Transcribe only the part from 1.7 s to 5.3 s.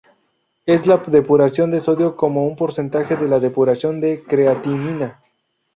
sodio como un porcentaje de la depuración de creatinina.